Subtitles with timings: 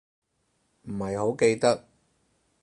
[0.85, 1.85] 唔係好記得